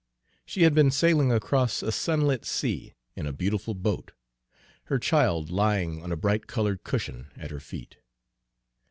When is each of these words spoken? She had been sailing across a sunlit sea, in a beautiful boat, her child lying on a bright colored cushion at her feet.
She 0.47 0.63
had 0.63 0.73
been 0.73 0.89
sailing 0.89 1.31
across 1.31 1.83
a 1.83 1.91
sunlit 1.91 2.43
sea, 2.43 2.95
in 3.15 3.27
a 3.27 3.31
beautiful 3.31 3.75
boat, 3.75 4.13
her 4.85 4.97
child 4.97 5.51
lying 5.51 6.01
on 6.01 6.11
a 6.11 6.17
bright 6.17 6.47
colored 6.47 6.83
cushion 6.83 7.27
at 7.37 7.51
her 7.51 7.59
feet. 7.59 7.97